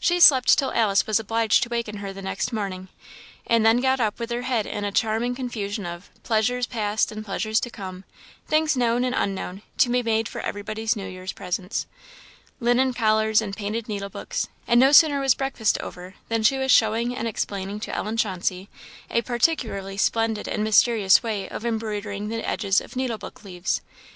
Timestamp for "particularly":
19.22-19.96